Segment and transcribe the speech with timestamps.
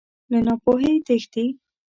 [0.31, 1.45] له ناپوهۍ تښتې.